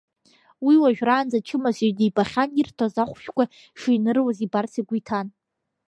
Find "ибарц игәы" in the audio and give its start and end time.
4.45-4.95